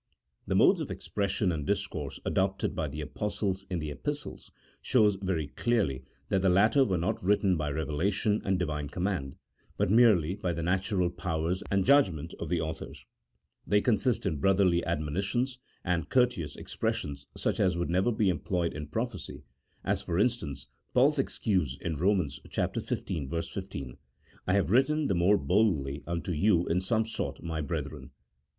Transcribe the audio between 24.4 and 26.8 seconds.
"I have written the more boldly unto you